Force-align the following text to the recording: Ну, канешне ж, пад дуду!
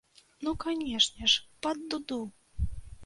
Ну, 0.45 0.53
канешне 0.63 1.29
ж, 1.33 1.45
пад 1.67 1.85
дуду! 1.93 2.19